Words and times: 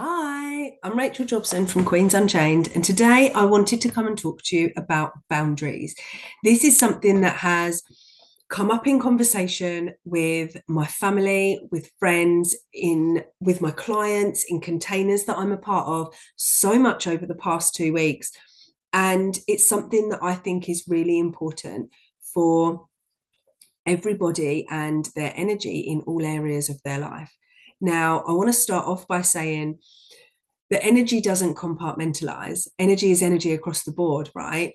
Hi, 0.00 0.78
I'm 0.84 0.96
Rachel 0.96 1.26
Jobson 1.26 1.66
from 1.66 1.84
Queens 1.84 2.14
Unchained, 2.14 2.70
and 2.72 2.84
today 2.84 3.32
I 3.32 3.44
wanted 3.46 3.80
to 3.80 3.90
come 3.90 4.06
and 4.06 4.16
talk 4.16 4.40
to 4.44 4.56
you 4.56 4.70
about 4.76 5.10
boundaries. 5.28 5.96
This 6.44 6.62
is 6.62 6.78
something 6.78 7.22
that 7.22 7.34
has 7.38 7.82
come 8.48 8.70
up 8.70 8.86
in 8.86 9.00
conversation 9.00 9.94
with 10.04 10.56
my 10.68 10.86
family, 10.86 11.58
with 11.72 11.90
friends, 11.98 12.54
in 12.72 13.24
with 13.40 13.60
my 13.60 13.72
clients, 13.72 14.44
in 14.44 14.60
containers 14.60 15.24
that 15.24 15.36
I'm 15.36 15.50
a 15.50 15.56
part 15.56 15.88
of 15.88 16.14
so 16.36 16.78
much 16.78 17.08
over 17.08 17.26
the 17.26 17.34
past 17.34 17.74
two 17.74 17.92
weeks. 17.92 18.30
And 18.92 19.36
it's 19.48 19.68
something 19.68 20.10
that 20.10 20.22
I 20.22 20.36
think 20.36 20.68
is 20.68 20.84
really 20.86 21.18
important 21.18 21.90
for 22.32 22.86
everybody 23.84 24.64
and 24.70 25.08
their 25.16 25.32
energy 25.34 25.80
in 25.80 26.02
all 26.02 26.24
areas 26.24 26.68
of 26.68 26.80
their 26.84 27.00
life. 27.00 27.34
Now, 27.80 28.20
I 28.26 28.32
want 28.32 28.48
to 28.48 28.52
start 28.52 28.86
off 28.86 29.06
by 29.06 29.22
saying 29.22 29.78
that 30.70 30.84
energy 30.84 31.20
doesn't 31.20 31.56
compartmentalize. 31.56 32.68
Energy 32.78 33.10
is 33.10 33.22
energy 33.22 33.52
across 33.52 33.84
the 33.84 33.92
board, 33.92 34.30
right? 34.34 34.74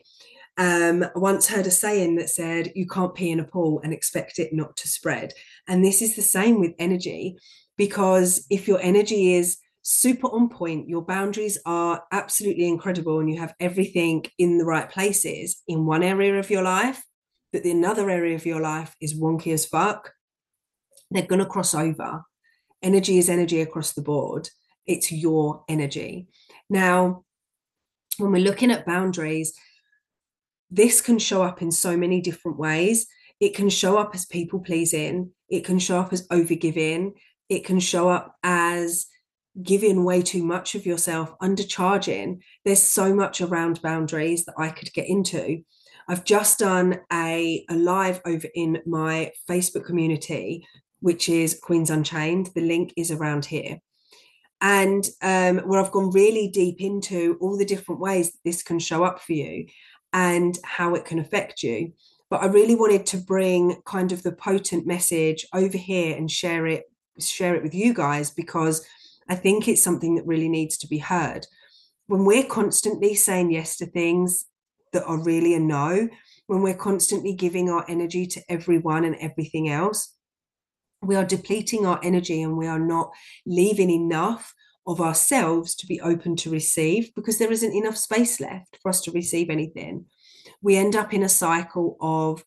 Um, 0.57 1.03
I 1.03 1.19
once 1.19 1.47
heard 1.47 1.67
a 1.67 1.71
saying 1.71 2.15
that 2.15 2.29
said, 2.29 2.71
you 2.75 2.87
can't 2.87 3.13
pee 3.13 3.31
in 3.31 3.39
a 3.39 3.43
pool 3.43 3.81
and 3.83 3.91
expect 3.91 4.39
it 4.39 4.53
not 4.53 4.75
to 4.77 4.87
spread. 4.87 5.33
And 5.67 5.83
this 5.83 6.01
is 6.01 6.15
the 6.15 6.21
same 6.21 6.59
with 6.59 6.73
energy, 6.79 7.37
because 7.77 8.45
if 8.49 8.67
your 8.67 8.79
energy 8.79 9.33
is 9.33 9.57
super 9.81 10.27
on 10.27 10.49
point, 10.49 10.87
your 10.87 11.01
boundaries 11.01 11.57
are 11.65 12.03
absolutely 12.11 12.67
incredible, 12.67 13.19
and 13.19 13.29
you 13.29 13.39
have 13.39 13.53
everything 13.59 14.25
in 14.37 14.57
the 14.57 14.65
right 14.65 14.89
places 14.89 15.61
in 15.67 15.85
one 15.85 16.03
area 16.03 16.39
of 16.39 16.49
your 16.49 16.63
life, 16.63 17.03
but 17.51 17.63
the 17.63 17.71
another 17.71 18.09
area 18.09 18.35
of 18.35 18.45
your 18.45 18.61
life 18.61 18.95
is 19.01 19.19
wonky 19.19 19.53
as 19.53 19.65
fuck, 19.65 20.13
they're 21.11 21.25
going 21.25 21.39
to 21.39 21.45
cross 21.45 21.75
over 21.75 22.23
energy 22.83 23.17
is 23.17 23.29
energy 23.29 23.61
across 23.61 23.93
the 23.93 24.01
board. 24.01 24.49
It's 24.85 25.11
your 25.11 25.63
energy. 25.67 26.27
Now, 26.69 27.23
when 28.17 28.31
we're 28.31 28.43
looking 28.43 28.71
at 28.71 28.85
boundaries, 28.85 29.53
this 30.69 31.01
can 31.01 31.19
show 31.19 31.43
up 31.43 31.61
in 31.61 31.71
so 31.71 31.95
many 31.97 32.21
different 32.21 32.57
ways. 32.57 33.07
It 33.39 33.55
can 33.55 33.69
show 33.69 33.97
up 33.97 34.11
as 34.13 34.25
people 34.25 34.59
pleasing, 34.59 35.31
it 35.49 35.65
can 35.65 35.79
show 35.79 35.99
up 35.99 36.13
as 36.13 36.27
overgiving, 36.27 37.13
it 37.49 37.65
can 37.65 37.79
show 37.79 38.09
up 38.09 38.35
as 38.43 39.07
giving 39.61 40.03
way 40.03 40.21
too 40.21 40.43
much 40.43 40.75
of 40.75 40.85
yourself, 40.85 41.33
undercharging. 41.41 42.39
There's 42.65 42.81
so 42.81 43.13
much 43.13 43.41
around 43.41 43.81
boundaries 43.81 44.45
that 44.45 44.55
I 44.57 44.69
could 44.69 44.91
get 44.93 45.07
into. 45.07 45.63
I've 46.07 46.25
just 46.25 46.59
done 46.59 46.99
a, 47.11 47.65
a 47.69 47.75
live 47.75 48.21
over 48.25 48.47
in 48.55 48.81
my 48.85 49.31
Facebook 49.49 49.85
community 49.85 50.65
which 51.03 51.27
is 51.27 51.59
Queens 51.61 51.89
Unchained. 51.89 52.51
The 52.55 52.61
link 52.61 52.93
is 52.95 53.11
around 53.11 53.43
here. 53.43 53.79
And 54.61 55.05
um, 55.21 55.57
where 55.67 55.81
I've 55.81 55.91
gone 55.91 56.11
really 56.11 56.47
deep 56.47 56.79
into 56.79 57.37
all 57.41 57.57
the 57.57 57.65
different 57.65 57.99
ways 57.99 58.39
this 58.45 58.63
can 58.63 58.79
show 58.79 59.03
up 59.03 59.19
for 59.19 59.33
you 59.33 59.67
and 60.13 60.57
how 60.63 60.95
it 60.95 61.03
can 61.03 61.19
affect 61.19 61.61
you. 61.61 61.91
But 62.29 62.41
I 62.41 62.45
really 62.45 62.75
wanted 62.75 63.05
to 63.07 63.17
bring 63.17 63.81
kind 63.85 64.13
of 64.13 64.23
the 64.23 64.31
potent 64.31 64.87
message 64.87 65.45
over 65.53 65.77
here 65.77 66.15
and 66.15 66.31
share 66.31 66.67
it, 66.67 66.85
share 67.19 67.53
it 67.53 67.63
with 67.63 67.75
you 67.75 67.93
guys 67.93 68.31
because 68.31 68.87
I 69.27 69.35
think 69.35 69.67
it's 69.67 69.83
something 69.83 70.15
that 70.15 70.25
really 70.25 70.47
needs 70.47 70.77
to 70.77 70.87
be 70.87 70.99
heard. 70.99 71.45
When 72.07 72.23
we're 72.23 72.45
constantly 72.45 73.13
saying 73.13 73.51
yes 73.51 73.75
to 73.77 73.87
things 73.87 74.45
that 74.93 75.03
are 75.03 75.21
really 75.21 75.53
a 75.53 75.59
no, 75.59 76.07
when 76.47 76.61
we're 76.61 76.75
constantly 76.75 77.33
giving 77.33 77.69
our 77.69 77.83
energy 77.89 78.25
to 78.27 78.41
everyone 78.47 79.03
and 79.03 79.17
everything 79.17 79.67
else, 79.67 80.15
we 81.05 81.15
are 81.15 81.25
depleting 81.25 81.85
our 81.85 81.99
energy 82.03 82.41
and 82.41 82.57
we 82.57 82.67
are 82.67 82.79
not 82.79 83.11
leaving 83.45 83.89
enough 83.89 84.53
of 84.85 84.99
ourselves 84.99 85.75
to 85.75 85.87
be 85.87 86.01
open 86.01 86.35
to 86.35 86.49
receive 86.49 87.13
because 87.15 87.37
there 87.37 87.51
isn't 87.51 87.73
enough 87.73 87.97
space 87.97 88.39
left 88.39 88.77
for 88.81 88.89
us 88.89 89.01
to 89.01 89.11
receive 89.11 89.49
anything. 89.49 90.05
We 90.61 90.75
end 90.75 90.95
up 90.95 91.13
in 91.13 91.23
a 91.23 91.29
cycle 91.29 91.97
of 92.01 92.43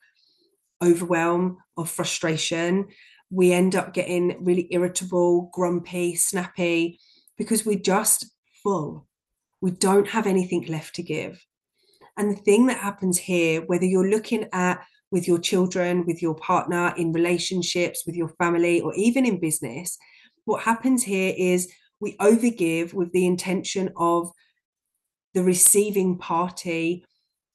overwhelm, 0.82 1.58
of 1.76 1.90
frustration. 1.90 2.88
We 3.30 3.52
end 3.52 3.74
up 3.74 3.94
getting 3.94 4.44
really 4.44 4.68
irritable, 4.70 5.50
grumpy, 5.52 6.14
snappy 6.14 7.00
because 7.38 7.64
we're 7.64 7.78
just 7.78 8.26
full. 8.62 9.06
We 9.60 9.70
don't 9.70 10.08
have 10.08 10.26
anything 10.26 10.66
left 10.66 10.94
to 10.96 11.02
give. 11.02 11.44
And 12.16 12.30
the 12.30 12.40
thing 12.40 12.66
that 12.66 12.78
happens 12.78 13.18
here, 13.18 13.62
whether 13.62 13.84
you're 13.84 14.08
looking 14.08 14.48
at 14.52 14.82
with 15.16 15.26
your 15.26 15.38
children, 15.38 16.04
with 16.04 16.20
your 16.20 16.34
partner, 16.34 16.92
in 16.98 17.10
relationships, 17.10 18.02
with 18.04 18.14
your 18.14 18.28
family, 18.38 18.82
or 18.82 18.92
even 18.96 19.24
in 19.24 19.40
business, 19.40 19.96
what 20.44 20.62
happens 20.62 21.02
here 21.02 21.32
is 21.38 21.72
we 22.00 22.18
overgive 22.18 22.92
with 22.92 23.10
the 23.12 23.24
intention 23.24 23.88
of 23.96 24.30
the 25.32 25.42
receiving 25.42 26.18
party 26.18 27.02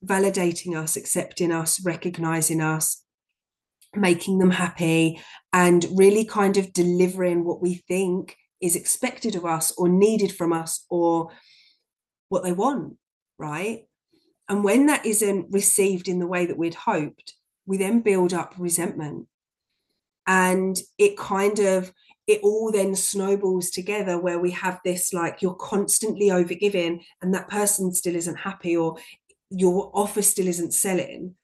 validating 0.04 0.76
us, 0.76 0.96
accepting 0.96 1.52
us, 1.52 1.80
recognizing 1.86 2.62
us, 2.62 3.04
making 3.96 4.40
them 4.40 4.50
happy, 4.50 5.22
and 5.54 5.86
really 5.94 6.26
kind 6.26 6.58
of 6.58 6.74
delivering 6.74 7.46
what 7.46 7.62
we 7.62 7.76
think 7.88 8.36
is 8.60 8.76
expected 8.76 9.36
of 9.36 9.46
us 9.46 9.72
or 9.78 9.88
needed 9.88 10.32
from 10.36 10.52
us 10.52 10.84
or 10.90 11.30
what 12.30 12.44
they 12.44 12.54
want, 12.54 12.98
right? 13.38 13.84
And 14.50 14.64
when 14.64 14.88
that 14.88 15.06
isn't 15.06 15.52
received 15.52 16.08
in 16.08 16.18
the 16.18 16.26
way 16.26 16.48
that 16.48 16.58
we'd 16.58 16.74
hoped, 16.74 17.36
we 17.66 17.78
then 17.78 18.02
build 18.02 18.34
up 18.34 18.54
resentment. 18.58 19.28
And 20.28 20.80
it 20.98 21.18
kind 21.18 21.60
of 21.60 21.92
it 22.28 22.40
all 22.44 22.72
then 22.72 22.96
snowballs 22.96 23.70
together 23.70 24.20
where 24.20 24.40
we 24.40 24.52
have 24.52 24.80
this 24.86 25.12
like 25.12 25.42
you're 25.42 25.56
constantly 25.56 26.28
overgiving 26.28 27.04
and 27.22 27.34
that 27.34 27.50
person 27.50 27.94
still 27.94 28.16
isn't 28.16 28.38
happy 28.38 28.78
or 28.78 28.98
your 29.50 29.92
offer 29.94 30.22
still 30.22 30.48
isn't 30.48 30.74
selling. 30.74 31.36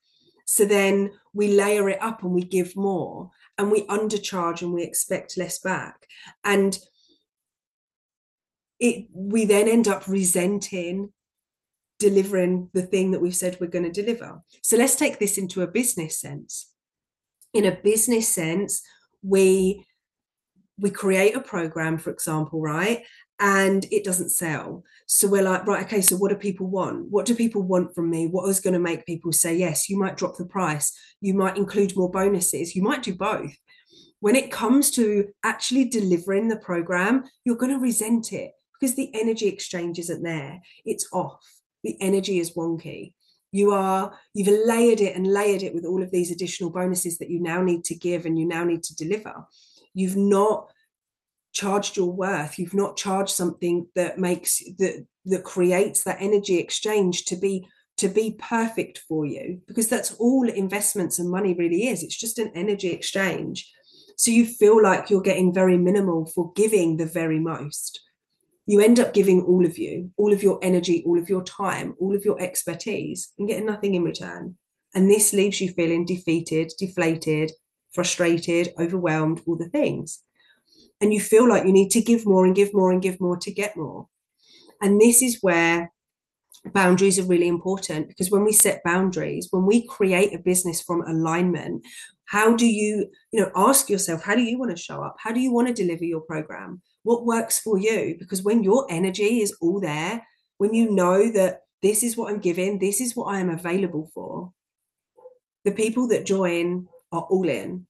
So 0.45 0.65
then 0.65 1.11
we 1.33 1.49
layer 1.49 1.89
it 1.89 2.01
up 2.01 2.23
and 2.23 2.31
we 2.31 2.43
give 2.43 2.75
more 2.75 3.31
and 3.57 3.71
we 3.71 3.83
undercharge 3.87 4.61
and 4.61 4.71
we 4.71 4.83
expect 4.83 5.37
less 5.37 5.59
back. 5.59 6.07
And 6.43 6.77
it 8.79 9.07
we 9.11 9.45
then 9.45 9.67
end 9.67 9.87
up 9.87 10.07
resenting 10.07 11.11
delivering 11.99 12.69
the 12.73 12.81
thing 12.81 13.11
that 13.11 13.21
we've 13.21 13.35
said 13.35 13.57
we're 13.59 13.67
going 13.67 13.91
to 13.91 14.01
deliver. 14.01 14.41
So 14.61 14.77
let's 14.77 14.95
take 14.95 15.19
this 15.19 15.37
into 15.37 15.61
a 15.61 15.67
business 15.67 16.19
sense. 16.19 16.71
In 17.53 17.65
a 17.65 17.71
business 17.71 18.27
sense, 18.27 18.81
we 19.23 19.85
we 20.79 20.91
create 20.91 21.35
a 21.35 21.41
program, 21.41 21.97
for 21.97 22.11
example, 22.11 22.61
right? 22.61 23.03
And 23.39 23.85
it 23.91 24.03
doesn't 24.03 24.29
sell. 24.29 24.83
So 25.07 25.27
we're 25.27 25.41
like, 25.41 25.65
right, 25.65 25.83
okay, 25.85 26.01
so 26.01 26.15
what 26.17 26.29
do 26.29 26.35
people 26.35 26.67
want? 26.67 27.09
What 27.09 27.25
do 27.25 27.33
people 27.33 27.63
want 27.63 27.95
from 27.95 28.11
me? 28.11 28.27
What 28.27 28.47
is 28.49 28.59
going 28.59 28.75
to 28.75 28.79
make 28.79 29.05
people 29.05 29.31
say 29.31 29.55
yes? 29.55 29.89
You 29.89 29.97
might 29.97 30.17
drop 30.17 30.37
the 30.37 30.45
price. 30.45 30.95
You 31.19 31.33
might 31.33 31.57
include 31.57 31.95
more 31.95 32.11
bonuses. 32.11 32.75
You 32.75 32.83
might 32.83 33.01
do 33.01 33.15
both. 33.15 33.55
When 34.19 34.35
it 34.35 34.51
comes 34.51 34.91
to 34.91 35.29
actually 35.43 35.85
delivering 35.85 36.47
the 36.47 36.57
program, 36.57 37.23
you're 37.43 37.55
going 37.55 37.73
to 37.73 37.79
resent 37.79 38.33
it 38.33 38.51
because 38.79 38.95
the 38.95 39.09
energy 39.15 39.47
exchange 39.47 39.97
isn't 39.97 40.23
there. 40.23 40.59
It's 40.85 41.07
off 41.11 41.39
the 41.87 41.97
energy 42.01 42.39
is 42.39 42.53
wonky. 42.53 43.13
You 43.51 43.71
are 43.71 44.13
you've 44.33 44.65
layered 44.67 44.99
it 44.99 45.15
and 45.15 45.25
layered 45.25 45.63
it 45.63 45.73
with 45.73 45.85
all 45.85 46.03
of 46.03 46.11
these 46.11 46.31
additional 46.31 46.69
bonuses 46.69 47.17
that 47.17 47.29
you 47.29 47.39
now 47.39 47.61
need 47.61 47.85
to 47.85 47.95
give 47.95 48.25
and 48.25 48.37
you 48.37 48.45
now 48.45 48.65
need 48.65 48.83
to 48.83 48.95
deliver. 48.95 49.45
You've 49.93 50.17
not 50.17 50.69
charged 51.53 51.95
your 51.95 52.11
worth. 52.11 52.59
You've 52.59 52.73
not 52.73 52.97
charged 52.97 53.31
something 53.31 53.87
that 53.95 54.19
makes 54.19 54.61
that 54.77 55.07
that 55.25 55.43
creates 55.43 56.03
that 56.03 56.17
energy 56.19 56.59
exchange 56.59 57.23
to 57.25 57.37
be 57.37 57.65
to 57.97 58.09
be 58.09 58.35
perfect 58.37 58.99
for 59.07 59.25
you 59.25 59.61
because 59.65 59.87
that's 59.87 60.13
all 60.15 60.47
investments 60.49 61.17
and 61.17 61.31
money 61.31 61.53
really 61.53 61.87
is. 61.87 62.03
It's 62.03 62.17
just 62.17 62.37
an 62.37 62.51
energy 62.53 62.89
exchange. 62.89 63.71
So 64.17 64.29
you 64.29 64.45
feel 64.45 64.83
like 64.83 65.09
you're 65.09 65.21
getting 65.21 65.53
very 65.53 65.77
minimal 65.77 66.25
for 66.25 66.51
giving 66.53 66.97
the 66.97 67.05
very 67.05 67.39
most 67.39 68.01
you 68.67 68.81
end 68.81 68.99
up 68.99 69.13
giving 69.13 69.41
all 69.43 69.65
of 69.65 69.77
you, 69.77 70.11
all 70.17 70.33
of 70.33 70.43
your 70.43 70.59
energy, 70.61 71.01
all 71.05 71.17
of 71.17 71.29
your 71.29 71.43
time, 71.43 71.95
all 71.99 72.13
of 72.13 72.25
your 72.25 72.39
expertise, 72.41 73.31
and 73.39 73.47
getting 73.47 73.65
nothing 73.65 73.95
in 73.95 74.03
return. 74.03 74.57
And 74.93 75.09
this 75.09 75.31
leaves 75.33 75.61
you 75.61 75.71
feeling 75.71 76.05
defeated, 76.05 76.73
deflated, 76.77 77.53
frustrated, 77.93 78.73
overwhelmed, 78.77 79.41
all 79.47 79.55
the 79.55 79.69
things. 79.69 80.19
And 80.99 81.13
you 81.13 81.21
feel 81.21 81.47
like 81.47 81.65
you 81.65 81.71
need 81.71 81.91
to 81.91 82.01
give 82.01 82.25
more 82.25 82.45
and 82.45 82.55
give 82.55 82.73
more 82.73 82.91
and 82.91 83.01
give 83.01 83.21
more 83.21 83.37
to 83.37 83.51
get 83.51 83.77
more. 83.77 84.07
And 84.81 84.99
this 84.99 85.21
is 85.21 85.39
where 85.41 85.91
boundaries 86.73 87.17
are 87.17 87.23
really 87.23 87.47
important 87.47 88.09
because 88.09 88.29
when 88.29 88.43
we 88.43 88.51
set 88.51 88.83
boundaries, 88.83 89.47
when 89.51 89.65
we 89.65 89.87
create 89.87 90.33
a 90.33 90.39
business 90.39 90.81
from 90.81 91.01
alignment, 91.01 91.85
how 92.25 92.55
do 92.55 92.67
you, 92.67 93.09
you 93.31 93.39
know, 93.39 93.51
ask 93.55 93.89
yourself, 93.89 94.23
how 94.23 94.35
do 94.35 94.41
you 94.41 94.59
want 94.59 94.71
to 94.75 94.81
show 94.81 95.01
up? 95.01 95.15
How 95.19 95.31
do 95.31 95.39
you 95.39 95.53
want 95.53 95.67
to 95.69 95.73
deliver 95.73 96.03
your 96.03 96.21
program? 96.21 96.81
What 97.07 97.25
works 97.25 97.57
for 97.59 97.77
you 97.77 98.15
because 98.19 98.43
when 98.43 98.63
your 98.63 98.85
energy 98.89 99.41
is 99.41 99.55
all 99.61 99.79
there 99.79 100.25
when 100.57 100.73
you 100.73 100.91
know 100.91 101.31
that 101.31 101.61
this 101.81 102.03
is 102.03 102.15
what 102.17 102.31
i'm 102.31 102.39
giving 102.39 102.79
this 102.79 102.99
is 103.01 103.15
what 103.15 103.33
i 103.33 103.39
am 103.39 103.49
available 103.49 104.09
for 104.13 104.51
the 105.67 105.71
people 105.73 106.07
that 106.07 106.25
join 106.25 106.87
are 107.11 107.23
all 107.23 107.49
in. 107.49 107.85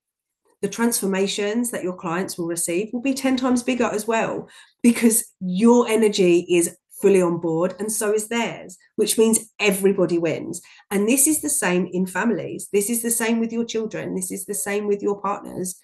The 0.63 0.67
transformations 0.67 1.69
that 1.69 1.83
your 1.83 1.95
clients 1.95 2.35
will 2.35 2.47
receive 2.47 2.89
will 2.91 3.03
be 3.03 3.13
10 3.13 3.37
times 3.37 3.61
bigger 3.61 3.85
as 3.85 4.07
well 4.07 4.49
because 4.81 5.23
your 5.39 5.87
energy 5.87 6.39
is 6.49 6.75
fully 6.99 7.21
on 7.21 7.37
board 7.37 7.75
and 7.77 7.91
so 7.91 8.11
is 8.11 8.27
theirs 8.27 8.75
which 8.95 9.19
means 9.19 9.51
everybody 9.59 10.17
wins. 10.17 10.59
And 10.89 11.07
this 11.07 11.27
is 11.27 11.41
the 11.41 11.49
same 11.49 11.87
in 11.93 12.07
families. 12.07 12.67
This 12.73 12.89
is 12.89 13.03
the 13.03 13.11
same 13.11 13.39
with 13.39 13.53
your 13.53 13.65
children. 13.65 14.15
This 14.15 14.31
is 14.31 14.45
the 14.45 14.55
same 14.55 14.87
with 14.87 15.03
your 15.03 15.21
partners 15.21 15.79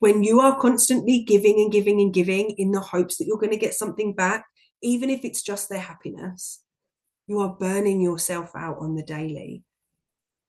when 0.00 0.22
you 0.22 0.40
are 0.40 0.60
constantly 0.60 1.20
giving 1.20 1.60
and 1.60 1.72
giving 1.72 2.00
and 2.00 2.14
giving 2.14 2.50
in 2.50 2.72
the 2.72 2.80
hopes 2.80 3.16
that 3.16 3.26
you're 3.26 3.38
going 3.38 3.52
to 3.52 3.56
get 3.56 3.74
something 3.74 4.14
back 4.14 4.44
even 4.82 5.10
if 5.10 5.24
it's 5.24 5.42
just 5.42 5.68
their 5.68 5.80
happiness 5.80 6.60
you 7.28 7.40
are 7.40 7.50
burning 7.50 8.00
yourself 8.00 8.50
out 8.56 8.78
on 8.80 8.96
the 8.96 9.02
daily. 9.02 9.62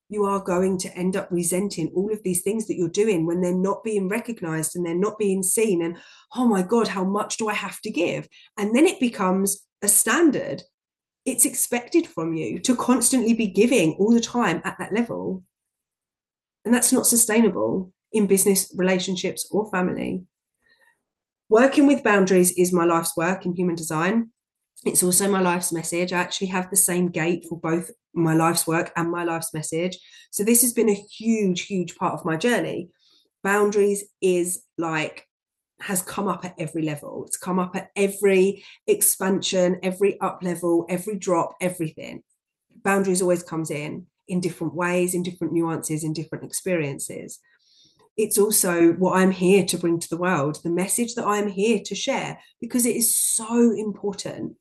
You 0.07 0.23
are 0.23 0.39
going 0.39 0.79
to 0.79 0.97
end 0.97 1.15
up 1.15 1.27
resenting 1.29 1.91
all 1.93 2.11
of 2.11 2.23
these 2.23 2.41
things 2.41 2.65
that 2.65 2.77
you're 2.77 2.89
doing 2.89 3.27
when 3.27 3.41
they're 3.41 3.53
not 3.53 3.83
being 3.83 4.07
recognized 4.07 4.75
and 4.75 4.83
they're 4.83 4.95
not 4.95 5.19
being 5.19 5.43
seen 5.43 5.83
and 5.83 5.97
oh 6.35 6.47
my 6.47 6.63
god 6.63 6.87
how 6.87 7.03
much 7.03 7.37
do 7.37 7.47
i 7.47 7.53
have 7.53 7.79
to 7.81 7.91
give? 7.91 8.27
And 8.57 8.75
then 8.75 8.87
it 8.87 8.99
becomes 8.99 9.67
a 9.83 9.87
standard. 9.87 10.63
It's 11.25 11.45
expected 11.45 12.07
from 12.07 12.33
you 12.33 12.59
to 12.59 12.75
constantly 12.75 13.33
be 13.33 13.47
giving 13.47 13.93
all 13.99 14.11
the 14.11 14.21
time 14.21 14.61
at 14.63 14.77
that 14.79 14.93
level. 14.93 15.43
And 16.65 16.73
that's 16.73 16.93
not 16.93 17.05
sustainable 17.05 17.91
in 18.11 18.27
business 18.27 18.73
relationships 18.75 19.47
or 19.51 19.69
family 19.69 20.23
working 21.49 21.87
with 21.87 22.03
boundaries 22.03 22.51
is 22.51 22.73
my 22.73 22.85
life's 22.85 23.15
work 23.17 23.45
in 23.45 23.55
human 23.55 23.75
design 23.75 24.31
it's 24.85 25.03
also 25.03 25.29
my 25.29 25.41
life's 25.41 25.73
message. 25.73 26.13
I 26.13 26.19
actually 26.19 26.47
have 26.47 26.69
the 26.69 26.77
same 26.77 27.09
gate 27.09 27.45
for 27.49 27.59
both 27.59 27.91
my 28.13 28.33
life's 28.33 28.65
work 28.65 28.91
and 28.95 29.11
my 29.11 29.23
life's 29.23 29.53
message. 29.53 29.97
So 30.31 30.43
this 30.43 30.61
has 30.61 30.73
been 30.73 30.89
a 30.89 30.93
huge, 30.93 31.65
huge 31.65 31.95
part 31.95 32.13
of 32.13 32.25
my 32.25 32.37
journey. 32.37 32.89
Boundaries 33.43 34.05
is 34.21 34.63
like 34.77 35.25
has 35.81 36.01
come 36.01 36.27
up 36.27 36.43
at 36.43 36.55
every 36.57 36.81
level. 36.81 37.23
It's 37.25 37.37
come 37.37 37.57
up 37.57 37.75
at 37.75 37.89
every 37.95 38.63
expansion, 38.87 39.79
every 39.81 40.19
up 40.19 40.39
level, 40.43 40.85
every 40.89 41.17
drop, 41.17 41.55
everything. 41.61 42.23
Boundaries 42.83 43.21
always 43.21 43.43
comes 43.43 43.71
in 43.71 44.07
in 44.27 44.41
different 44.41 44.75
ways, 44.75 45.13
in 45.13 45.23
different 45.23 45.53
nuances, 45.53 46.03
in 46.03 46.13
different 46.13 46.43
experiences. 46.43 47.39
It's 48.19 48.37
also 48.37 48.91
what 48.93 49.17
I'm 49.17 49.31
here 49.31 49.63
to 49.65 49.77
bring 49.77 49.97
to 49.97 50.09
the 50.09 50.17
world, 50.17 50.59
the 50.61 50.69
message 50.69 51.15
that 51.15 51.25
I'm 51.25 51.47
here 51.47 51.79
to 51.85 51.95
share, 51.95 52.37
because 52.59 52.85
it 52.85 52.95
is 52.97 53.15
so 53.15 53.71
important 53.71 54.57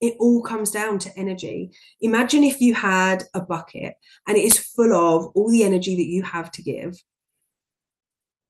it 0.00 0.16
all 0.20 0.42
comes 0.42 0.70
down 0.70 0.98
to 0.98 1.18
energy. 1.18 1.70
Imagine 2.02 2.44
if 2.44 2.60
you 2.60 2.74
had 2.74 3.24
a 3.32 3.40
bucket 3.40 3.94
and 4.28 4.36
it 4.36 4.44
is 4.44 4.58
full 4.58 4.92
of 4.92 5.32
all 5.34 5.50
the 5.50 5.64
energy 5.64 5.96
that 5.96 6.06
you 6.06 6.22
have 6.22 6.50
to 6.52 6.62
give. 6.62 7.02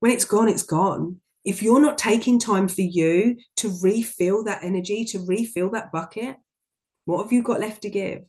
When 0.01 0.11
it's 0.11 0.25
gone, 0.25 0.49
it's 0.49 0.65
gone. 0.65 1.21
If 1.45 1.63
you're 1.63 1.81
not 1.81 1.97
taking 1.97 2.41
time 2.41 2.67
for 2.67 2.83
you 2.83 3.37
to 3.59 3.79
refill 3.81 4.43
that 4.45 4.65
energy, 4.65 5.05
to 5.07 5.25
refill 5.25 5.71
that 5.71 5.93
bucket, 5.93 6.37
what 7.05 7.23
have 7.23 7.33
you 7.33 7.43
got 7.43 7.61
left 7.61 7.83
to 7.83 7.91
give? 7.91 8.25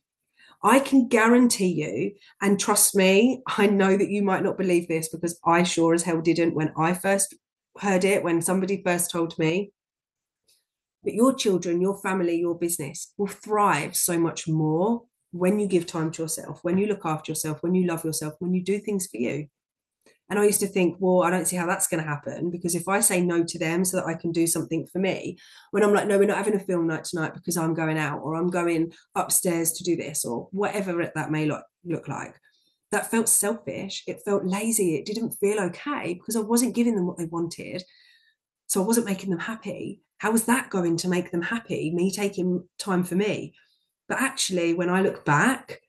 I 0.65 0.79
can 0.79 1.07
guarantee 1.07 1.73
you, 1.83 2.13
and 2.41 2.59
trust 2.59 2.95
me, 2.95 3.43
I 3.45 3.67
know 3.67 3.95
that 3.95 4.09
you 4.09 4.23
might 4.23 4.41
not 4.41 4.57
believe 4.57 4.87
this 4.87 5.09
because 5.09 5.39
I 5.45 5.61
sure 5.61 5.93
as 5.93 6.01
hell 6.01 6.21
didn't 6.21 6.55
when 6.55 6.73
I 6.75 6.95
first 6.95 7.35
heard 7.77 8.03
it, 8.03 8.23
when 8.23 8.41
somebody 8.41 8.81
first 8.83 9.11
told 9.11 9.37
me. 9.37 9.71
But 11.03 11.13
your 11.13 11.35
children, 11.35 11.81
your 11.81 12.01
family, 12.01 12.39
your 12.39 12.57
business 12.57 13.13
will 13.15 13.27
thrive 13.27 13.95
so 13.95 14.17
much 14.17 14.47
more 14.47 15.03
when 15.31 15.59
you 15.59 15.67
give 15.67 15.85
time 15.85 16.09
to 16.13 16.23
yourself, 16.23 16.61
when 16.63 16.79
you 16.79 16.87
look 16.87 17.05
after 17.05 17.31
yourself, 17.31 17.61
when 17.61 17.75
you 17.75 17.85
love 17.85 18.03
yourself, 18.03 18.33
when 18.39 18.55
you 18.55 18.63
do 18.63 18.79
things 18.79 19.05
for 19.05 19.17
you. 19.17 19.45
And 20.29 20.39
I 20.39 20.45
used 20.45 20.59
to 20.61 20.67
think, 20.67 20.97
well, 20.99 21.21
I 21.21 21.29
don't 21.29 21.47
see 21.47 21.55
how 21.55 21.67
that's 21.67 21.87
going 21.87 22.03
to 22.03 22.09
happen 22.09 22.49
because 22.49 22.73
if 22.73 22.87
I 22.87 22.99
say 22.99 23.21
no 23.21 23.43
to 23.43 23.59
them 23.59 23.85
so 23.85 23.97
that 23.97 24.07
I 24.07 24.15
can 24.15 24.31
do 24.31 24.47
something 24.47 24.87
for 24.91 24.97
me, 24.97 25.37
when 25.69 25.83
I'm 25.83 25.93
like, 25.93 26.07
no, 26.07 26.17
we're 26.17 26.25
not 26.25 26.37
having 26.37 26.55
a 26.55 26.59
film 26.59 26.87
night 26.87 27.03
tonight 27.03 27.33
because 27.35 27.57
I'm 27.57 27.75
going 27.75 27.97
out 27.97 28.21
or 28.23 28.35
I'm 28.35 28.49
going 28.49 28.91
upstairs 29.13 29.73
to 29.73 29.83
do 29.83 29.95
this 29.95 30.25
or 30.25 30.47
whatever 30.51 31.11
that 31.13 31.31
may 31.31 31.45
look, 31.45 31.63
look 31.83 32.07
like, 32.07 32.35
that 32.91 33.11
felt 33.11 33.29
selfish. 33.29 34.03
It 34.07 34.21
felt 34.25 34.45
lazy. 34.45 34.95
It 34.95 35.05
didn't 35.05 35.31
feel 35.31 35.59
okay 35.59 36.15
because 36.15 36.35
I 36.35 36.41
wasn't 36.41 36.75
giving 36.75 36.95
them 36.95 37.05
what 37.05 37.17
they 37.17 37.25
wanted. 37.25 37.83
So 38.67 38.81
I 38.81 38.85
wasn't 38.85 39.05
making 39.05 39.29
them 39.29 39.39
happy. 39.39 40.01
How 40.17 40.31
was 40.31 40.45
that 40.45 40.69
going 40.71 40.97
to 40.97 41.07
make 41.07 41.31
them 41.31 41.43
happy? 41.43 41.91
Me 41.91 42.11
taking 42.11 42.67
time 42.79 43.03
for 43.03 43.15
me. 43.15 43.53
But 44.07 44.21
actually, 44.21 44.73
when 44.73 44.89
I 44.89 45.01
look 45.01 45.23
back, 45.25 45.81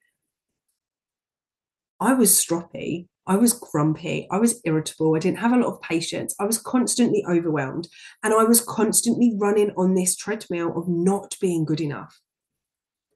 I 2.01 2.13
was 2.15 2.33
stroppy. 2.33 3.09
I 3.27 3.37
was 3.37 3.53
grumpy. 3.53 4.29
I 4.31 4.39
was 4.39 4.61
irritable. 4.65 5.17
I 5.17 5.19
didn't 5.19 5.39
have 5.39 5.53
a 5.53 5.57
lot 5.57 5.73
of 5.73 5.83
patience. 5.83 6.35
I 6.39 6.45
was 6.45 6.59
constantly 6.59 7.25
overwhelmed. 7.29 7.89
And 8.23 8.33
I 8.33 8.45
was 8.45 8.61
constantly 8.61 9.35
running 9.37 9.73
on 9.77 9.95
this 9.95 10.17
treadmill 10.17 10.77
of 10.79 10.89
not 10.89 11.37
being 11.41 11.65
good 11.65 11.81
enough 11.81 12.21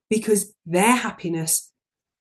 because 0.09 0.53
their 0.67 0.97
happiness 0.97 1.73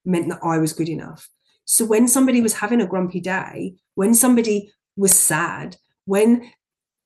meant 0.06 0.30
that 0.30 0.40
I 0.44 0.60
was 0.60 0.74
good 0.74 0.90
enough. 0.90 1.28
So 1.66 1.86
when 1.86 2.08
somebody 2.08 2.42
was 2.42 2.54
having 2.54 2.82
a 2.82 2.88
grumpy 2.88 3.20
day, 3.20 3.76
when 3.96 4.14
somebody 4.14 4.72
was 4.96 5.18
sad, 5.18 5.78
when, 6.06 6.52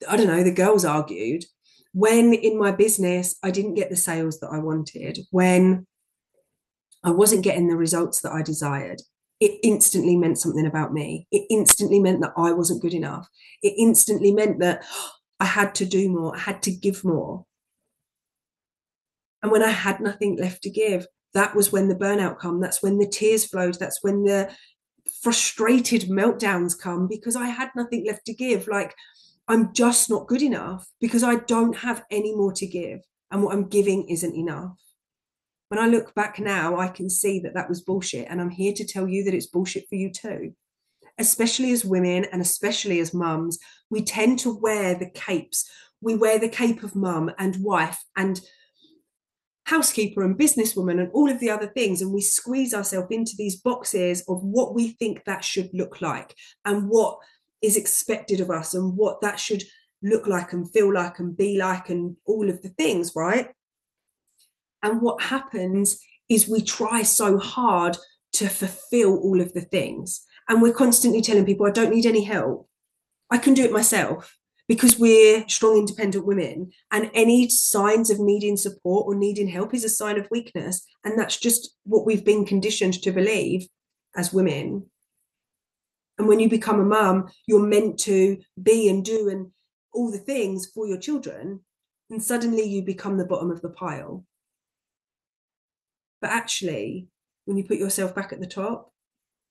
I 0.07 0.18
don't 0.18 0.27
know, 0.27 0.44
the 0.44 0.51
girls 0.51 0.85
argued, 0.85 1.45
when 1.94 2.33
in 2.33 2.57
my 2.57 2.71
business 2.71 3.35
I 3.44 3.51
didn't 3.51 3.75
get 3.75 3.89
the 3.89 3.95
sales 3.95 4.39
that 4.39 4.50
I 4.50 4.59
wanted, 4.59 5.19
when 5.31 5.85
I 7.03 7.12
wasn't 7.12 7.44
getting 7.44 7.68
the 7.68 7.75
results 7.75 8.21
that 8.21 8.31
I 8.31 8.41
desired, 8.41 9.01
it 9.44 9.60
instantly 9.62 10.16
meant 10.16 10.40
something 10.40 10.66
about 10.66 10.94
me. 10.94 11.28
It 11.30 11.45
instantly 11.50 12.00
meant 12.00 12.22
that 12.22 12.31
I 12.38 12.54
wasn't 12.54 12.81
good 12.81 12.94
enough. 12.94 13.28
It 13.62 13.74
instantly 13.78 14.31
meant 14.31 14.60
that 14.60 14.86
I 15.38 15.44
had 15.44 15.75
to 15.75 15.86
do 15.86 16.07
more, 16.07 16.34
I 16.34 16.40
had 16.40 16.63
to 16.63 16.72
give 16.72 17.04
more. 17.04 17.45
And 19.42 19.51
when 19.51 19.62
I 19.62 19.72
had 19.72 20.00
nothing 20.00 20.38
left 20.38 20.63
to 20.63 20.69
give, 20.69 21.06
that 21.34 21.56
was 21.56 21.74
when 21.74 21.90
the 21.90 21.95
burnout 21.95 22.40
come. 22.40 22.62
That's 22.62 22.81
when 22.81 23.00
the 23.00 23.06
tears 23.06 23.44
flowed. 23.44 23.75
That's 23.80 24.01
when 24.01 24.24
the 24.24 24.50
frustrated 25.22 26.04
meltdowns 26.04 26.80
come 26.80 27.10
because 27.10 27.36
I 27.36 27.48
had 27.48 27.69
nothing 27.75 28.06
left 28.07 28.25
to 28.28 28.34
give. 28.34 28.69
Like 28.69 28.95
I'm 29.50 29.74
just 29.74 30.10
not 30.10 30.28
good 30.28 30.42
enough 30.42 30.88
because 31.01 31.22
I 31.22 31.36
don't 31.36 31.75
have 31.80 32.06
any 32.10 32.34
more 32.34 32.54
to 32.54 32.66
give. 32.66 33.01
And 33.30 33.44
what 33.44 33.54
I'm 33.54 33.68
giving 33.68 34.07
isn't 34.07 34.36
enough. 34.36 34.78
When 35.74 35.84
I 35.84 35.88
look 35.88 36.14
back 36.14 36.38
now, 36.38 36.78
I 36.78 36.88
can 36.88 37.10
see 37.10 37.40
that 37.40 37.56
that 37.56 37.68
was 37.68 37.81
bullshit. 37.81 38.28
And 38.30 38.40
I'm 38.40 38.52
here 38.52 38.74
to 38.74 38.86
tell 38.86 39.08
you 39.08 39.24
that 39.24 39.34
it's 39.34 39.48
bullshit 39.48 39.90
for 39.90 39.96
you 39.96 40.12
too. 40.12 40.54
Especially 41.18 41.72
as 41.72 41.84
women 41.84 42.28
and 42.31 42.44
especially 42.44 43.00
as 43.00 43.12
mums, 43.12 43.58
we 43.90 44.04
tend 44.04 44.38
to 44.42 44.56
wear 44.56 44.94
the 44.94 45.10
capes. 45.10 45.68
We 46.00 46.14
wear 46.14 46.38
the 46.38 46.48
cape 46.48 46.84
of 46.84 46.96
mum 46.96 47.31
and 47.40 47.58
wife 47.58 48.04
and 48.16 48.40
housekeeper 49.66 50.21
and 50.21 50.38
businesswoman 50.38 51.00
and 51.00 51.09
all 51.12 51.28
of 51.28 51.40
the 51.40 51.50
other 51.50 51.66
things. 51.66 52.04
And 52.04 52.14
we 52.14 52.21
squeeze 52.21 52.76
ourselves 52.76 53.07
into 53.09 53.33
these 53.36 53.56
boxes 53.56 54.24
of 54.28 54.44
what 54.44 54.76
we 54.76 54.90
think 54.90 55.24
that 55.26 55.44
should 55.44 55.71
look 55.74 56.02
like 56.02 56.36
and 56.66 56.88
what 56.88 57.18
is 57.64 57.78
expected 57.78 58.42
of 58.42 58.52
us 58.52 58.76
and 58.76 58.95
what 58.95 59.21
that 59.21 59.40
should 59.40 59.64
look 60.04 60.28
like 60.28 60.54
and 60.54 60.71
feel 60.71 60.94
like 60.94 61.18
and 61.18 61.36
be 61.36 61.57
like 61.57 61.90
and 61.90 62.16
all 62.28 62.47
of 62.47 62.62
the 62.62 62.69
things, 62.69 63.14
right? 63.16 63.50
And 64.83 65.02
what 65.02 65.23
happens 65.23 65.97
is 66.30 66.47
we 66.47 66.61
try 66.61 67.02
so 67.02 67.37
hard 67.37 67.97
to 68.33 68.49
fulfill 68.49 69.18
all 69.18 69.42
of 69.42 69.54
the 69.54 69.61
things. 69.61 70.25
And 70.49 70.61
we're 70.61 70.73
constantly 70.73 71.21
telling 71.21 71.45
people, 71.45 71.66
I 71.66 71.71
don't 71.71 71.94
need 71.94 72.06
any 72.06 72.23
help. 72.23 72.68
I 73.31 73.37
can 73.37 73.54
do 73.54 73.63
it 73.63 73.71
myself 73.71 74.37
because 74.68 74.99
we're 74.99 75.47
strong, 75.47 75.78
independent 75.78 76.25
women. 76.25 76.71
And 76.92 77.09
any 77.13 77.49
signs 77.49 78.09
of 78.09 78.19
needing 78.19 78.57
support 78.57 79.06
or 79.07 79.16
needing 79.16 79.47
help 79.47 79.73
is 79.73 79.83
a 79.83 79.90
sign 79.90 80.19
of 80.19 80.28
weakness. 80.30 80.85
And 81.04 81.18
that's 81.18 81.37
just 81.37 81.75
what 81.83 82.06
we've 82.06 82.25
been 82.25 82.45
conditioned 82.45 83.02
to 83.04 83.11
believe 83.11 83.68
as 84.16 84.33
women. 84.33 84.87
And 86.18 86.28
when 86.28 86.40
you 86.40 86.49
become 86.49 86.80
a 86.80 86.85
mum, 86.85 87.30
you're 87.47 87.66
meant 87.66 87.99
to 88.02 88.37
be 88.61 88.90
and 88.90 89.04
do 89.04 89.30
and 89.30 89.52
all 89.94 90.11
the 90.11 90.18
things 90.18 90.68
for 90.73 90.87
your 90.87 90.97
children. 90.97 91.61
And 92.09 92.21
suddenly 92.21 92.63
you 92.63 92.83
become 92.83 93.18
the 93.18 93.25
bottom 93.25 93.49
of 93.49 93.61
the 93.61 93.69
pile. 93.69 94.25
But 96.23 96.31
actually, 96.31 97.09
when 97.44 97.57
you 97.57 97.65
put 97.65 97.80
yourself 97.80 98.15
back 98.15 98.31
at 98.31 98.39
the 98.39 98.47
top, 98.47 98.94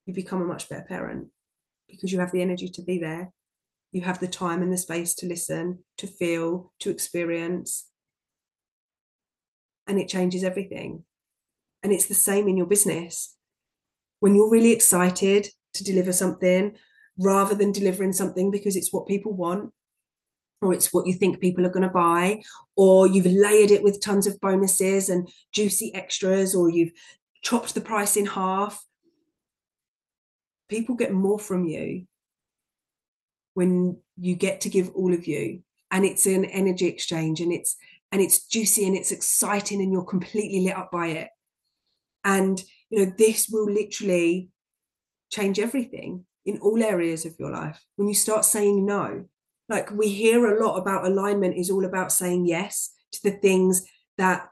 you 0.06 0.14
become 0.14 0.40
a 0.40 0.46
much 0.46 0.70
better 0.70 0.86
parent 0.88 1.28
because 1.86 2.10
you 2.10 2.18
have 2.18 2.32
the 2.32 2.40
energy 2.40 2.66
to 2.70 2.82
be 2.82 2.98
there. 2.98 3.30
You 3.92 4.00
have 4.00 4.20
the 4.20 4.26
time 4.26 4.62
and 4.62 4.72
the 4.72 4.78
space 4.78 5.14
to 5.16 5.26
listen, 5.26 5.80
to 5.98 6.06
feel, 6.06 6.72
to 6.80 6.88
experience. 6.88 7.88
And 9.86 9.98
it 9.98 10.08
changes 10.08 10.44
everything. 10.44 11.04
And 11.82 11.92
it's 11.92 12.06
the 12.06 12.14
same 12.14 12.48
in 12.48 12.56
your 12.56 12.64
business. 12.64 13.36
When 14.20 14.34
you're 14.34 14.50
really 14.50 14.72
excited 14.72 15.48
to 15.74 15.84
deliver 15.84 16.14
something 16.14 16.74
rather 17.18 17.54
than 17.54 17.72
delivering 17.72 18.14
something 18.14 18.50
because 18.50 18.76
it's 18.76 18.94
what 18.94 19.06
people 19.06 19.34
want 19.34 19.74
or 20.62 20.73
it's 20.73 20.92
what 20.92 21.07
you 21.07 21.12
think 21.12 21.40
people 21.40 21.66
are 21.66 21.71
going 21.71 21.83
to 21.83 21.88
buy 21.88 22.40
or 22.76 23.07
you've 23.07 23.26
layered 23.26 23.73
it 23.73 23.83
with 23.83 24.00
tons 24.00 24.26
of 24.26 24.40
bonuses 24.40 25.09
and 25.09 25.28
juicy 25.52 25.92
extras 25.95 26.54
or 26.54 26.71
you've 26.71 26.92
chopped 27.42 27.75
the 27.75 27.81
price 27.81 28.16
in 28.16 28.25
half. 28.25 28.83
People 30.69 30.95
get 30.95 31.12
more 31.12 31.38
from 31.38 31.66
you 31.66 32.07
when 33.54 33.99
you 34.16 34.37
get 34.37 34.62
to 34.62 34.71
give 34.71 34.90
all 34.95 35.12
of 35.12 35.26
you 35.26 35.62
and 35.90 36.04
it's 36.04 36.25
an 36.26 36.45
energy 36.47 36.87
exchange 36.87 37.40
and 37.40 37.52
it's 37.52 37.76
and 38.12 38.21
it's 38.21 38.47
juicy 38.47 38.87
and 38.87 38.97
it's 38.97 39.11
exciting 39.11 39.81
and 39.81 39.90
you're 39.90 40.04
completely 40.04 40.61
lit 40.61 40.76
up 40.76 40.90
by 40.92 41.09
it. 41.09 41.28
And 42.25 42.62
you 42.88 43.04
know 43.04 43.12
this 43.19 43.49
will 43.49 43.71
literally 43.71 44.49
change 45.31 45.59
everything 45.59 46.25
in 46.45 46.59
all 46.59 46.83
areas 46.83 47.25
of 47.25 47.35
your 47.38 47.50
life. 47.50 47.83
When 47.97 48.09
you 48.09 48.14
start 48.14 48.45
saying 48.45 48.87
no 48.87 49.25
like 49.69 49.90
we 49.90 50.09
hear 50.09 50.47
a 50.47 50.64
lot 50.64 50.76
about 50.76 51.07
alignment 51.07 51.57
is 51.57 51.71
all 51.71 51.85
about 51.85 52.12
saying 52.12 52.47
yes 52.47 52.92
to 53.12 53.23
the 53.23 53.31
things 53.38 53.87
that 54.19 54.49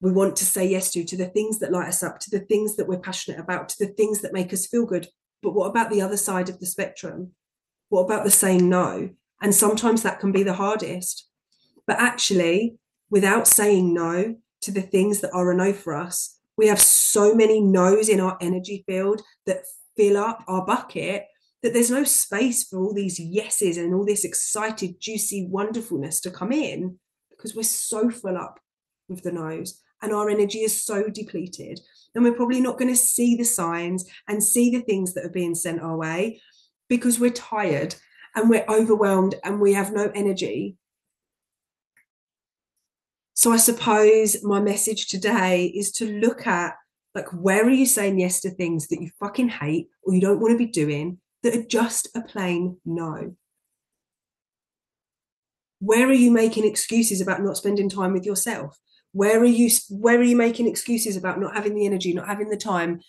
we 0.00 0.12
want 0.12 0.36
to 0.36 0.44
say 0.44 0.66
yes 0.66 0.90
to 0.92 1.04
to 1.04 1.16
the 1.16 1.26
things 1.26 1.58
that 1.58 1.72
light 1.72 1.88
us 1.88 2.02
up 2.02 2.18
to 2.20 2.30
the 2.30 2.40
things 2.40 2.76
that 2.76 2.86
we're 2.86 2.98
passionate 2.98 3.40
about 3.40 3.68
to 3.68 3.86
the 3.86 3.92
things 3.92 4.20
that 4.20 4.32
make 4.32 4.52
us 4.52 4.66
feel 4.66 4.86
good. 4.86 5.08
But 5.42 5.54
what 5.54 5.66
about 5.66 5.90
the 5.90 6.02
other 6.02 6.16
side 6.16 6.48
of 6.48 6.58
the 6.60 6.66
spectrum? 6.66 7.32
What 7.88 8.02
about 8.02 8.24
the 8.24 8.30
saying 8.30 8.68
no? 8.68 9.10
And 9.40 9.54
sometimes 9.54 10.02
that 10.02 10.20
can 10.20 10.32
be 10.32 10.42
the 10.42 10.54
hardest. 10.54 11.28
But 11.86 11.98
actually 11.98 12.76
without 13.10 13.46
saying 13.46 13.94
no 13.94 14.36
to 14.60 14.70
the 14.70 14.82
things 14.82 15.20
that 15.20 15.32
are 15.32 15.50
a 15.50 15.54
no 15.54 15.72
for 15.72 15.94
us 15.94 16.38
we 16.58 16.66
have 16.66 16.80
so 16.80 17.34
many 17.34 17.60
no's 17.60 18.10
in 18.10 18.20
our 18.20 18.36
energy 18.42 18.84
field 18.86 19.22
that 19.46 19.62
fill 19.96 20.18
up 20.18 20.44
our 20.46 20.66
bucket 20.66 21.26
that 21.62 21.72
there's 21.72 21.90
no 21.90 22.04
space 22.04 22.64
for 22.64 22.78
all 22.78 22.94
these 22.94 23.18
yeses 23.18 23.76
and 23.76 23.94
all 23.94 24.04
this 24.04 24.24
excited, 24.24 25.00
juicy 25.00 25.46
wonderfulness 25.50 26.20
to 26.20 26.30
come 26.30 26.52
in 26.52 26.98
because 27.30 27.54
we're 27.54 27.62
so 27.62 28.10
full 28.10 28.36
up 28.36 28.60
with 29.08 29.22
the 29.22 29.32
no's 29.32 29.80
and 30.02 30.12
our 30.12 30.28
energy 30.28 30.60
is 30.60 30.84
so 30.84 31.08
depleted. 31.08 31.80
And 32.14 32.24
we're 32.24 32.34
probably 32.34 32.60
not 32.60 32.78
going 32.78 32.90
to 32.90 32.96
see 32.96 33.36
the 33.36 33.44
signs 33.44 34.04
and 34.28 34.42
see 34.42 34.70
the 34.70 34.80
things 34.80 35.14
that 35.14 35.24
are 35.24 35.30
being 35.30 35.54
sent 35.54 35.80
our 35.80 35.96
way 35.96 36.40
because 36.88 37.18
we're 37.18 37.30
tired 37.30 37.94
and 38.34 38.48
we're 38.48 38.64
overwhelmed 38.68 39.34
and 39.44 39.60
we 39.60 39.72
have 39.72 39.92
no 39.92 40.10
energy 40.14 40.76
so 43.38 43.52
I 43.52 43.56
suppose 43.56 44.42
my 44.42 44.60
message 44.60 45.06
today 45.06 45.66
is 45.66 45.92
to 45.92 46.18
look 46.18 46.44
at 46.48 46.74
like 47.14 47.28
where 47.28 47.64
are 47.64 47.70
you 47.70 47.86
saying 47.86 48.18
yes 48.18 48.40
to 48.40 48.50
things 48.50 48.88
that 48.88 49.00
you 49.00 49.10
fucking 49.20 49.48
hate 49.48 49.86
or 50.02 50.12
you 50.12 50.20
don't 50.20 50.40
want 50.40 50.50
to 50.50 50.58
be 50.58 50.66
doing 50.66 51.18
that 51.42 51.56
are 51.56 51.62
just 51.62 52.08
a 52.14 52.22
plain 52.22 52.78
no? 52.84 53.36
Where 55.80 56.08
are 56.08 56.12
you 56.12 56.30
making 56.30 56.64
excuses 56.64 57.20
about 57.20 57.42
not 57.42 57.56
spending 57.56 57.88
time 57.88 58.12
with 58.12 58.26
yourself? 58.26 58.76
Where 59.12 59.40
are 59.40 59.44
you 59.44 59.70
where 59.90 60.18
are 60.18 60.22
you 60.22 60.36
making 60.36 60.66
excuses 60.66 61.16
about 61.16 61.40
not 61.40 61.54
having 61.54 61.74
the 61.74 61.86
energy, 61.86 62.12
not 62.12 62.26
having 62.26 62.50
the 62.50 62.56
time 62.56 63.00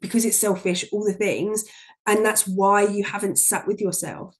because 0.00 0.24
it's 0.24 0.36
selfish, 0.36 0.84
all 0.92 1.04
the 1.04 1.12
things, 1.12 1.64
and 2.06 2.24
that's 2.24 2.46
why 2.46 2.82
you 2.82 3.04
haven't 3.04 3.38
sat 3.38 3.66
with 3.66 3.80
yourself? 3.80 4.34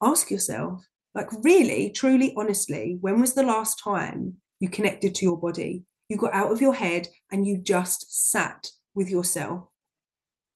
Ask 0.00 0.30
yourself, 0.30 0.84
like, 1.14 1.28
really, 1.42 1.90
truly, 1.90 2.32
honestly, 2.36 2.98
when 3.00 3.20
was 3.20 3.34
the 3.34 3.42
last 3.42 3.82
time 3.82 4.34
you 4.60 4.68
connected 4.68 5.14
to 5.16 5.24
your 5.24 5.36
body? 5.36 5.84
You 6.08 6.16
got 6.16 6.34
out 6.34 6.52
of 6.52 6.60
your 6.60 6.74
head 6.74 7.08
and 7.32 7.46
you 7.46 7.58
just 7.58 8.30
sat 8.30 8.68
with 8.94 9.10
yourself. 9.10 9.68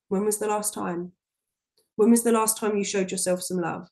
When 0.09 0.25
was 0.25 0.39
the 0.39 0.47
last 0.47 0.73
time? 0.73 1.13
When 1.97 2.11
was 2.11 2.25
the 2.25 2.33
last 2.33 2.57
time 2.57 2.77
you 2.77 2.85
showed 2.85 3.11
yourself 3.11 3.43
some 3.43 3.59
love? 3.59 3.89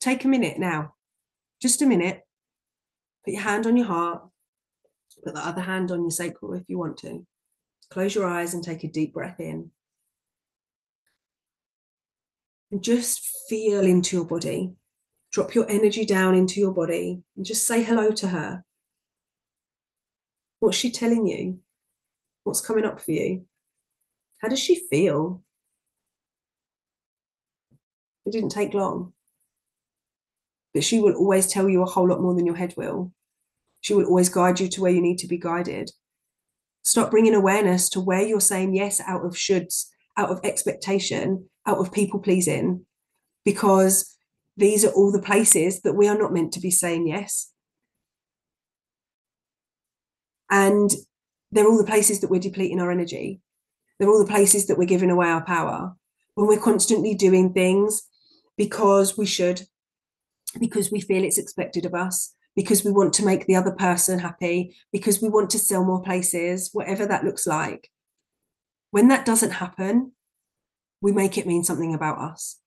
Take 0.00 0.24
a 0.24 0.28
minute 0.28 0.58
now, 0.58 0.94
just 1.60 1.82
a 1.82 1.86
minute. 1.86 2.22
Put 3.24 3.34
your 3.34 3.42
hand 3.42 3.66
on 3.66 3.76
your 3.76 3.86
heart, 3.86 4.22
put 5.24 5.34
the 5.34 5.46
other 5.46 5.62
hand 5.62 5.90
on 5.90 6.02
your 6.02 6.10
sacral 6.10 6.54
if 6.54 6.64
you 6.68 6.78
want 6.78 6.98
to. 6.98 7.26
Close 7.90 8.14
your 8.14 8.26
eyes 8.26 8.54
and 8.54 8.62
take 8.62 8.84
a 8.84 8.88
deep 8.88 9.14
breath 9.14 9.40
in. 9.40 9.70
And 12.70 12.82
just 12.82 13.20
feel 13.48 13.84
into 13.84 14.16
your 14.16 14.24
body. 14.24 14.74
Drop 15.32 15.54
your 15.54 15.68
energy 15.70 16.04
down 16.04 16.34
into 16.34 16.60
your 16.60 16.72
body 16.72 17.22
and 17.36 17.44
just 17.44 17.66
say 17.66 17.82
hello 17.82 18.10
to 18.10 18.28
her. 18.28 18.64
What's 20.60 20.76
she 20.76 20.90
telling 20.90 21.26
you? 21.26 21.60
What's 22.44 22.60
coming 22.60 22.84
up 22.84 23.00
for 23.00 23.12
you? 23.12 23.46
How 24.38 24.48
does 24.48 24.60
she 24.60 24.86
feel? 24.88 25.42
It 28.26 28.32
didn't 28.32 28.50
take 28.50 28.74
long. 28.74 29.12
But 30.74 30.84
she 30.84 31.00
will 31.00 31.14
always 31.14 31.46
tell 31.46 31.68
you 31.68 31.82
a 31.82 31.86
whole 31.86 32.08
lot 32.08 32.20
more 32.20 32.34
than 32.34 32.44
your 32.44 32.56
head 32.56 32.74
will. 32.76 33.12
She 33.80 33.94
will 33.94 34.04
always 34.04 34.28
guide 34.28 34.58
you 34.58 34.68
to 34.68 34.82
where 34.82 34.90
you 34.90 35.00
need 35.00 35.18
to 35.18 35.28
be 35.28 35.38
guided. 35.38 35.92
Stop 36.82 37.10
bringing 37.10 37.34
awareness 37.34 37.88
to 37.90 38.00
where 38.00 38.22
you're 38.22 38.40
saying 38.40 38.74
yes 38.74 39.00
out 39.00 39.24
of 39.24 39.34
shoulds, 39.34 39.86
out 40.16 40.30
of 40.30 40.40
expectation, 40.44 41.48
out 41.66 41.78
of 41.78 41.92
people 41.92 42.18
pleasing, 42.18 42.84
because 43.44 44.16
these 44.56 44.84
are 44.84 44.92
all 44.92 45.12
the 45.12 45.22
places 45.22 45.82
that 45.82 45.94
we 45.94 46.08
are 46.08 46.18
not 46.18 46.32
meant 46.32 46.52
to 46.52 46.60
be 46.60 46.70
saying 46.70 47.06
yes. 47.06 47.52
And 50.50 50.90
they're 51.52 51.66
all 51.66 51.78
the 51.78 51.84
places 51.84 52.20
that 52.20 52.30
we're 52.30 52.40
depleting 52.40 52.80
our 52.80 52.90
energy. 52.90 53.40
They're 53.98 54.08
all 54.08 54.24
the 54.24 54.30
places 54.30 54.66
that 54.66 54.78
we're 54.78 54.84
giving 54.84 55.10
away 55.10 55.28
our 55.28 55.44
power. 55.44 55.94
When 56.34 56.46
we're 56.46 56.60
constantly 56.60 57.14
doing 57.14 57.52
things 57.52 58.02
because 58.56 59.16
we 59.16 59.26
should, 59.26 59.62
because 60.58 60.90
we 60.90 61.00
feel 61.00 61.24
it's 61.24 61.38
expected 61.38 61.86
of 61.86 61.94
us, 61.94 62.34
because 62.54 62.84
we 62.84 62.90
want 62.90 63.12
to 63.14 63.24
make 63.24 63.46
the 63.46 63.56
other 63.56 63.72
person 63.72 64.18
happy, 64.18 64.74
because 64.92 65.20
we 65.20 65.28
want 65.28 65.50
to 65.50 65.58
sell 65.58 65.84
more 65.84 66.02
places, 66.02 66.70
whatever 66.72 67.06
that 67.06 67.24
looks 67.24 67.46
like. 67.46 67.90
When 68.90 69.08
that 69.08 69.26
doesn't 69.26 69.50
happen, 69.50 70.12
we 71.00 71.12
make 71.12 71.36
it 71.36 71.46
mean 71.46 71.64
something 71.64 71.94
about 71.94 72.18
us 72.18 72.58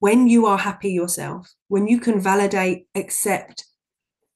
when 0.00 0.28
you 0.28 0.46
are 0.46 0.58
happy 0.58 0.90
yourself, 0.90 1.52
when 1.68 1.86
you 1.86 2.00
can 2.00 2.20
validate, 2.20 2.86
accept, 2.94 3.66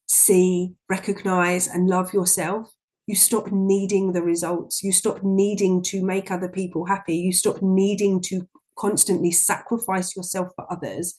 see, 0.07 0.75
recognize, 0.91 1.67
and 1.67 1.89
love 1.89 2.13
yourself, 2.13 2.71
you 3.07 3.17
stop 3.17 3.51
needing 3.51 4.13
the 4.13 4.23
results. 4.23 4.83
You 4.83 4.93
stop 4.93 5.23
needing 5.23 5.83
to 5.85 6.05
make 6.05 6.31
other 6.31 6.49
people 6.49 6.87
happy. 6.87 7.17
You 7.17 7.33
stop 7.33 7.61
needing 7.63 8.21
to 8.23 8.47
constantly 8.77 9.31
sacrifice 9.31 10.17
yourself 10.17 10.49
for 10.57 10.71
others 10.73 11.15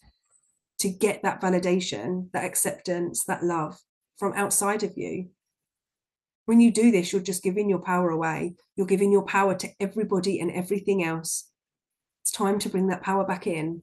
to 0.80 0.90
get 0.90 1.24
that 1.24 1.42
validation, 1.42 2.32
that 2.32 2.46
acceptance, 2.46 3.24
that 3.26 3.44
love 3.44 3.78
from 4.18 4.34
outside 4.34 4.84
of 4.84 4.94
you. 4.98 5.30
When 6.46 6.60
you 6.60 6.72
do 6.72 6.92
this, 6.92 7.12
you're 7.12 7.22
just 7.22 7.44
giving 7.44 7.70
your 7.70 7.80
power 7.80 8.10
away. 8.10 8.56
You're 8.76 8.86
giving 8.86 9.12
your 9.12 9.26
power 9.26 9.56
to 9.56 9.70
everybody 9.80 10.40
and 10.40 10.52
everything 10.52 11.04
else. 11.04 11.50
It's 12.22 12.32
time 12.32 12.60
to 12.60 12.70
bring 12.70 12.88
that 12.88 13.04
power 13.04 13.26
back 13.26 13.48
in 13.48 13.82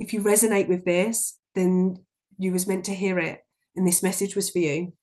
if 0.00 0.14
you 0.14 0.22
resonate 0.22 0.66
with 0.66 0.84
this, 0.84 1.38
then 1.54 2.02
you 2.38 2.52
was 2.52 2.66
meant 2.66 2.86
to 2.86 2.94
hear 2.94 3.18
it. 3.18 3.40
And 3.76 3.86
this 3.86 4.02
message 4.02 4.34
was 4.34 4.50
for 4.50 4.58
you. 4.58 4.94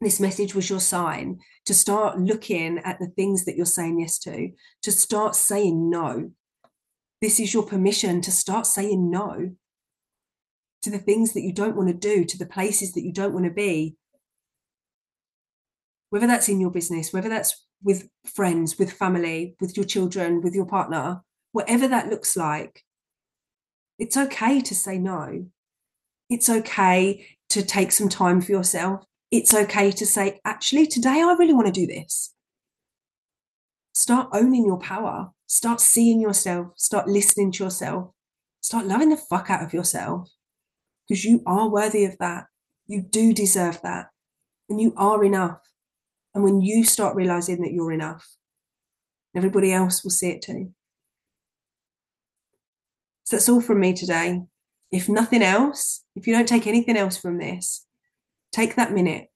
This 0.00 0.20
message 0.20 0.54
was 0.54 0.70
your 0.70 0.80
sign 0.80 1.40
to 1.66 1.74
start 1.74 2.20
looking 2.20 2.78
at 2.78 3.00
the 3.00 3.08
things 3.08 3.44
that 3.44 3.56
you're 3.56 3.66
saying 3.66 4.00
yes 4.00 4.18
to, 4.20 4.50
to 4.82 4.92
start 4.92 5.34
saying 5.34 5.90
no. 5.90 6.30
This 7.20 7.40
is 7.40 7.52
your 7.52 7.64
permission 7.64 8.20
to 8.22 8.30
start 8.30 8.66
saying 8.66 9.10
no 9.10 9.52
to 10.82 10.90
the 10.90 10.98
things 10.98 11.32
that 11.32 11.42
you 11.42 11.52
don't 11.52 11.76
want 11.76 11.88
to 11.88 11.94
do, 11.94 12.24
to 12.24 12.38
the 12.38 12.46
places 12.46 12.92
that 12.92 13.02
you 13.02 13.12
don't 13.12 13.32
want 13.32 13.44
to 13.44 13.50
be. 13.50 13.96
Whether 16.10 16.26
that's 16.26 16.48
in 16.48 16.60
your 16.60 16.70
business, 16.70 17.12
whether 17.12 17.28
that's 17.28 17.66
with 17.82 18.08
friends, 18.24 18.78
with 18.78 18.92
family, 18.92 19.56
with 19.60 19.76
your 19.76 19.84
children, 19.84 20.40
with 20.42 20.54
your 20.54 20.66
partner, 20.66 21.22
whatever 21.52 21.88
that 21.88 22.08
looks 22.08 22.36
like, 22.36 22.84
it's 23.98 24.16
okay 24.16 24.60
to 24.60 24.74
say 24.74 24.98
no. 24.98 25.46
It's 26.30 26.48
okay 26.48 27.26
to 27.50 27.62
take 27.62 27.90
some 27.90 28.08
time 28.08 28.40
for 28.40 28.52
yourself. 28.52 29.04
It's 29.30 29.52
okay 29.52 29.90
to 29.90 30.06
say, 30.06 30.40
actually, 30.44 30.86
today 30.86 31.20
I 31.22 31.34
really 31.38 31.52
want 31.52 31.66
to 31.66 31.72
do 31.72 31.86
this. 31.86 32.34
Start 33.92 34.28
owning 34.32 34.64
your 34.64 34.78
power. 34.78 35.32
Start 35.48 35.80
seeing 35.80 36.20
yourself. 36.20 36.72
Start 36.76 37.08
listening 37.08 37.50
to 37.52 37.64
yourself. 37.64 38.10
Start 38.60 38.84
loving 38.84 39.08
the 39.08 39.16
fuck 39.16 39.48
out 39.48 39.62
of 39.64 39.72
yourself 39.72 40.28
because 41.08 41.24
you 41.24 41.42
are 41.46 41.70
worthy 41.70 42.04
of 42.04 42.18
that. 42.18 42.44
You 42.86 43.00
do 43.00 43.32
deserve 43.32 43.80
that. 43.82 44.08
And 44.68 44.78
you 44.78 44.92
are 44.98 45.24
enough. 45.24 45.60
And 46.34 46.44
when 46.44 46.60
you 46.60 46.84
start 46.84 47.16
realizing 47.16 47.62
that 47.62 47.72
you're 47.72 47.92
enough, 47.92 48.28
everybody 49.34 49.72
else 49.72 50.04
will 50.04 50.10
see 50.10 50.28
it 50.28 50.42
too. 50.42 50.74
So 53.24 53.36
that's 53.36 53.48
all 53.48 53.62
from 53.62 53.80
me 53.80 53.94
today. 53.94 54.42
If 54.92 55.08
nothing 55.08 55.42
else, 55.42 56.04
if 56.14 56.26
you 56.26 56.34
don't 56.34 56.48
take 56.48 56.66
anything 56.66 56.98
else 56.98 57.16
from 57.16 57.38
this, 57.38 57.86
take 58.52 58.76
that 58.76 58.92
minute, 58.92 59.28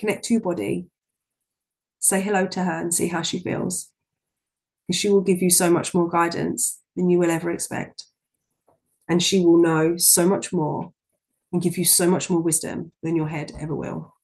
connect 0.00 0.24
to 0.24 0.34
your 0.34 0.40
body, 0.40 0.86
say 2.00 2.20
hello 2.20 2.46
to 2.48 2.64
her 2.64 2.80
and 2.80 2.92
see 2.92 3.08
how 3.08 3.22
she 3.22 3.38
feels. 3.38 3.92
Because 4.86 5.00
she 5.00 5.08
will 5.08 5.20
give 5.20 5.42
you 5.42 5.50
so 5.50 5.70
much 5.70 5.94
more 5.94 6.08
guidance 6.08 6.80
than 6.96 7.08
you 7.08 7.18
will 7.18 7.30
ever 7.30 7.50
expect. 7.50 8.04
And 9.08 9.22
she 9.22 9.40
will 9.40 9.58
know 9.58 9.96
so 9.96 10.26
much 10.26 10.52
more 10.52 10.92
and 11.52 11.62
give 11.62 11.78
you 11.78 11.84
so 11.84 12.10
much 12.10 12.28
more 12.30 12.40
wisdom 12.40 12.92
than 13.02 13.16
your 13.16 13.28
head 13.28 13.52
ever 13.58 13.74
will. 13.74 14.14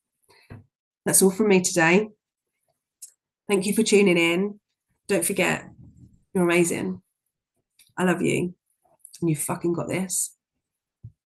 That's 1.07 1.23
all 1.23 1.31
from 1.31 1.49
me 1.49 1.61
today. 1.61 2.09
Thank 3.49 3.67
you 3.67 3.75
for 3.75 3.83
tuning 3.83 4.19
in. 4.19 4.61
Don't 5.09 5.25
forget, 5.25 5.69
You're 6.35 6.45
amazing. 6.45 7.03
I 7.97 8.05
love 8.05 8.23
you. 8.23 8.55
And 9.21 9.31
you 9.31 9.37
fucking 9.37 9.73
got 9.73 9.89
this. 9.89 10.37